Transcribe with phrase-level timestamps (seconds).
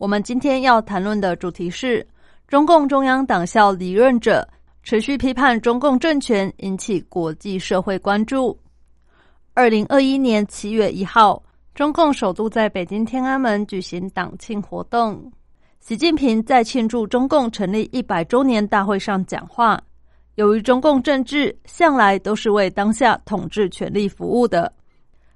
[0.00, 2.04] 我们今天要谈论的主题是
[2.48, 4.48] 中共中央党校离任者
[4.82, 8.58] 持续批判中共政权，引起国际社会关注。
[9.52, 11.42] 二零二一年七月一号，
[11.74, 15.30] 中共首度在北京天安门举行党庆活动，
[15.80, 19.78] 习近平在庆祝中共成立一百周年大会上讲话。
[20.36, 24.72] 由于中共政治向来都是为当下统治权力服务的。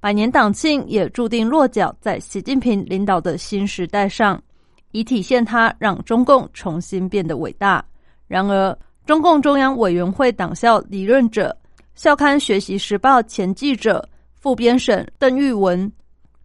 [0.00, 4.40] 百年党庆也注定落脚在习近平领导的新时代上，
[4.96, 7.84] 以体现他让中共重新变得伟大。
[8.26, 11.54] 然而，中共中央委员会党校离任者、
[11.94, 14.02] 校刊《学习时报》前记者、
[14.40, 15.92] 副编审邓玉文，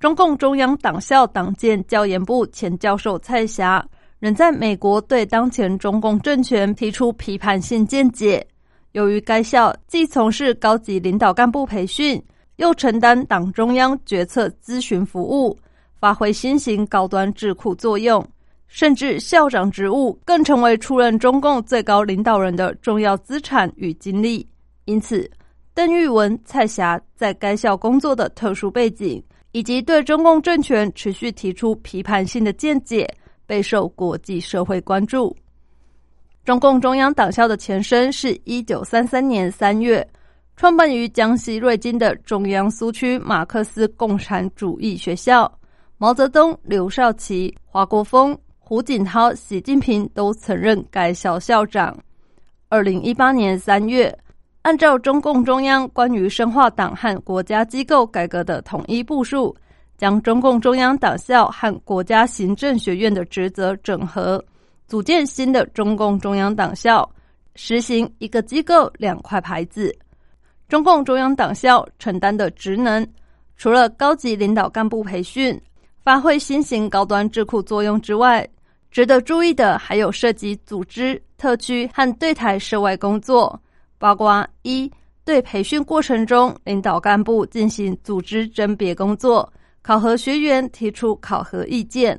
[0.00, 3.86] 中共中央党校党建教研部前教授蔡霞，
[4.18, 8.44] 仍在美国对当前中共政权提出批判性见解。
[8.92, 12.20] 由于该校既从事高级领导干部培训，
[12.56, 15.56] 又承担党中央决策咨询服务，
[16.00, 18.26] 发挥新型高端智库作用，
[18.68, 24.46] 甚至校长职务更成为出任中共最高领导人的重要资产与经历。
[24.84, 25.28] 因此，
[25.74, 33.08] 邓玉文、蔡霞在该校工作的特殊背景，以及对中共政权持续提出批判性的见解，
[33.46, 35.34] 备受国际社会关注。
[36.44, 40.06] 中共中央党校的前身是一九三三年三月。
[40.56, 45.48] 创办于江西瑞金的中央苏区马克思共产主义学校，
[45.98, 48.36] 毛泽东、刘少奇、华国锋、
[48.68, 51.96] 胡锦涛、习近平都曾任该校校长。
[52.68, 54.14] 二零一八年三月，
[54.60, 59.56] 按照中共中央关于深化党和国家机构改革的统一部署，
[59.96, 64.44] 将中共中央党校和国家行政学院的职责整合，
[64.86, 67.10] 组建新的中共中央党校，
[67.54, 69.90] 实行一个机构两块牌子。
[70.68, 73.08] 中共中央党校承担的职能，
[73.56, 75.58] 除了高级领导干部培训、
[76.04, 78.46] 发挥新型高端智库作用之外，
[78.90, 83.60] 值得注意的还有涉及组织特区和对台涉外工作，
[83.98, 84.90] 包括一
[85.24, 92.16] 对培训过程中领导干部进行组织甄别工作，考核学员提出考核意见；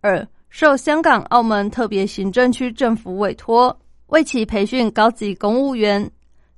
[0.00, 3.78] 二受香港、澳门特别行政区政府委托，
[4.08, 6.04] 为其培训高级公务员；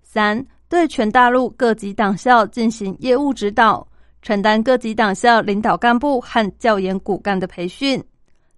[0.03, 0.45] 三。
[0.71, 3.85] 对全大陆各级党校进行业务指导，
[4.23, 8.01] 承担各级党校领导干部和教研骨干的培训。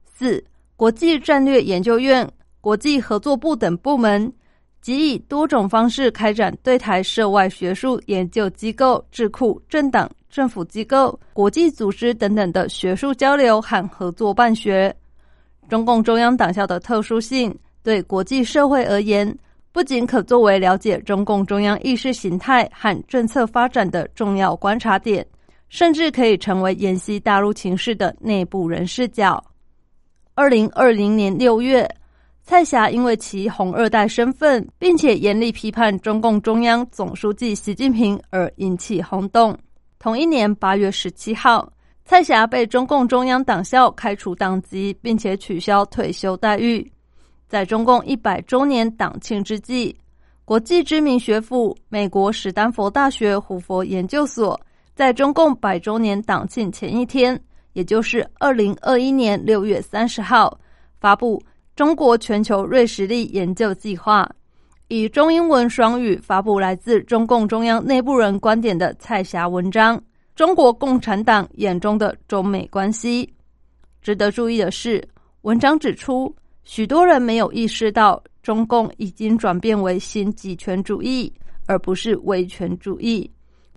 [0.05, 0.45] 四、
[0.83, 2.29] 国际战略研究院、
[2.61, 4.33] 国际合作部等部门，
[4.81, 14.93] 即以多种方式开展对台涉外学术研究机构、智库、政党、政府机构、国际组织等等的学术交流和合作办学。
[15.69, 19.33] 中共中央党校的特殊性，对国际社会而言。
[19.71, 25.25] 不仅可作为了解中共中央意识形态和政策发展的重要观察点，
[25.69, 29.41] 甚至可以成为研析大陆情势的内部人视角。
[30.35, 31.87] 二零二零年六月，
[32.43, 39.55] 蔡霞因为其红二代身份，并且严厉批判中共中央总书记习近平而引起轰动。
[39.99, 41.71] 同一年八月十七号，
[42.07, 46.91] 蔡霞被中共中央党校开除党籍，并且取消退休待遇。
[47.47, 49.95] 在中共一百周年党庆之际，
[50.47, 54.59] 国际知名学府美国史丹佛大学胡佛研究所，
[54.95, 57.39] 在中共百周年党庆前一天，
[57.73, 60.59] 也就是二零二一年六月三十号，
[61.01, 61.39] 发布
[61.75, 64.25] 《中国全球锐实力研究计划》，
[64.89, 69.99] 以中英文双语发布来自中共中央内部人观点的蔡霞文章
[70.35, 73.25] 《中国共产党眼中的中美关系》。
[74.01, 75.03] 值得注意的是，
[75.43, 76.35] 文章指出。
[76.65, 81.33] 许多人没有意识到，中共已经转变为新极权主义，
[81.67, 83.29] 而不是威权主义。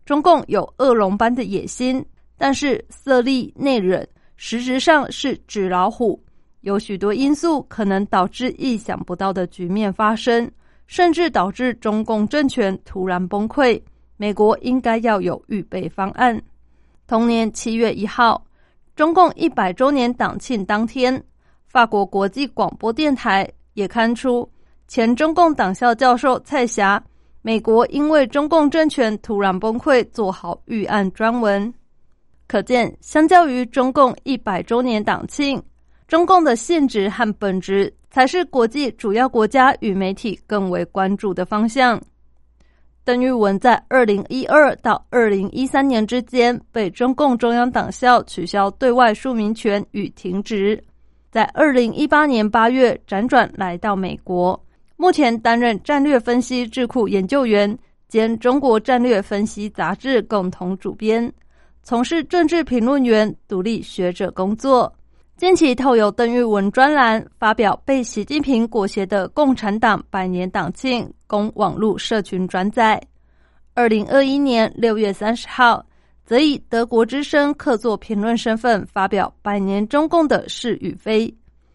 [0.05, 2.05] 中共有恶龙般的野心，
[2.37, 4.05] 但是色厉内荏，
[4.35, 6.21] 实质上是纸老虎。
[6.61, 10.51] 有许多因素可能导致意想不到的局面发生，
[10.87, 13.81] 甚至导致中共政权突然崩溃。
[14.17, 16.41] 美国应该要有预备方案。
[17.05, 18.43] 同年七月一号，
[18.95, 21.23] 中共一百周年党庆当天。
[21.67, 24.49] 法国国际广播电台也刊出
[24.87, 27.03] 前中共党校教授蔡霞，
[27.41, 31.71] 美国因为中共政权突然崩溃，做好预案专文。
[32.47, 35.61] 可见，相较于中共一百周年党庆，
[36.07, 42.01] 中共的性质和本质才是国际主要国家与媒体更为关注的方向。
[43.03, 50.83] 邓玉文在二零一二到二零一三年之间被中共中央党校取消对外署名权与停职，
[51.31, 54.59] 在二零一八年八月辗转来到美国，
[54.97, 57.77] 目前担任战略分析智库研究员
[58.07, 61.31] 兼中国战略分析杂志共同主编，
[61.87, 64.91] 从事政治评论员、独立学者工作。
[65.37, 71.07] 近期透有邓玉文专栏发表被习近平裹挟的共产党百年党庆。
[71.27, 72.99] 供网络社群转载。
[73.75, 75.85] 二零二一年六月三十号，
[76.25, 81.27] 则以德国之声客座评论身份发表《百年中共的是与非》，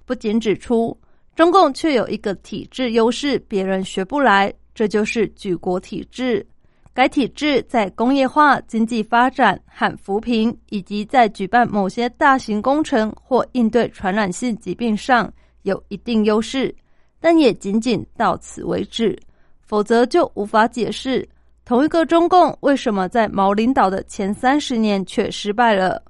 [0.05, 0.99] 不仅指出
[1.37, 6.45] 中共却有一个体制优势，别人学不来，这就是举国体制。
[6.93, 15.33] 该体制在工业化、经济发展和扶贫，以及在举办某些大型工程或应对传染性疾病上
[15.63, 16.75] 有一定优势，
[17.21, 19.19] 但也仅仅到此为止。
[19.63, 21.27] 否则就无法解释
[21.65, 26.03] 同一个中共为什么在毛领导的前三十年却失败了。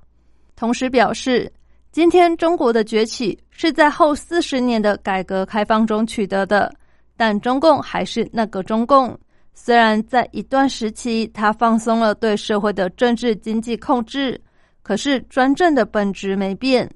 [0.56, 1.52] 同时表示，
[1.92, 6.74] 今天中国的崛起是在后四十年的改革开放中取得的，
[7.18, 9.18] 但中共还是那个中共。
[9.52, 14.40] 虽然在一段时期他放松了对社会的政治经济控制，
[14.82, 16.90] 可是专政的本质没变。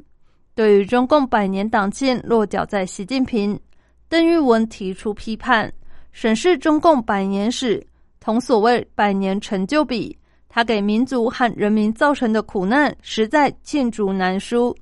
[0.54, 3.58] 对于中共百年党庆落脚在习近平，
[4.08, 5.72] 邓玉文提出批判。
[6.12, 7.84] 审视中共百年史，
[8.20, 10.16] 同所谓百年成就比，
[10.48, 14.74] 他给民族和人民造成的苦难实在罄竹难书。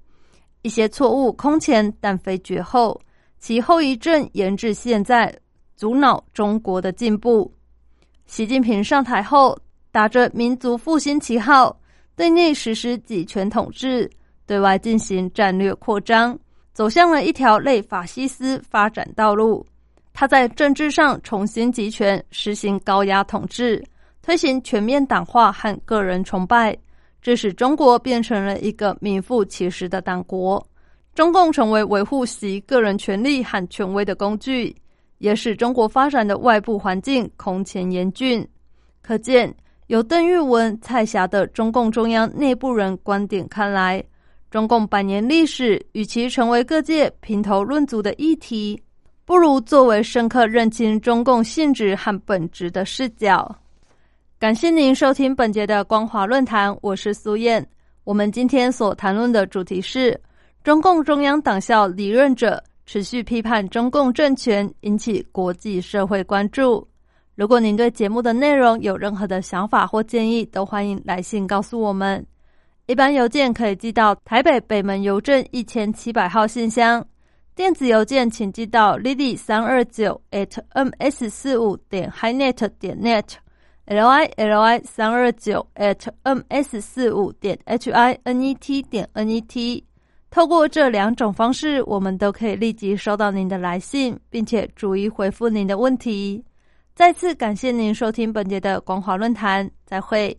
[0.61, 3.01] 一些错误空前，但非绝后，
[3.39, 5.35] 其后遗症延至现在，
[5.75, 7.51] 阻挠中国的进步。
[8.27, 9.59] 习近平上台后，
[9.91, 11.79] 打着民族复兴旗号，
[12.17, 14.11] 对内实施集权统治，
[14.47, 16.39] 对外进行战略扩张，
[16.73, 19.65] 走向了一条类法西斯发展道路。
[20.15, 23.83] 他在政治上重新集权，实行高压统治，
[24.23, 26.77] 推行全面党化和个人崇拜，
[27.21, 30.65] 致使中国变成了一个名副其实的党国。
[31.15, 34.75] 中共成为维护其个人权利和权威的工具，
[35.23, 38.45] 也使中国发展的外部环境空前严峻。
[39.01, 39.55] 可见，
[39.87, 44.03] 由邓玉文、蔡霞的中共中央内部人观点看来，
[44.51, 48.83] 中共百年历史与其成为各界评头论足的议题。
[49.25, 53.57] 不如作为深刻认清中共性质和本质的视角。
[54.41, 57.65] 感谢您收听本节的光华论坛，我是苏燕。
[58.03, 60.21] 我们今天所谈论的主题是
[60.65, 66.87] 中共中央党校离任者持续批判中共政权，引起国际社会关注。
[67.35, 72.25] 如果您对节目的内容有任何的想法或建议，都欢迎来信告诉我们。
[72.87, 77.05] 一般邮件可以寄到台北北门邮政一千七百号信箱。
[77.55, 87.59] 电子邮件请寄到 lily 三二九 at ms 四五点 hinet 点 net，l i l i 三二九 at ms 四五点
[87.65, 89.85] h i n e t 点 n e t。
[90.33, 96.43] 透过这两种方式，我们都可以立即收到您的来信，并且逐一回复您的问题。
[96.95, 100.35] 再次感谢您收听本节的光华论坛，再会。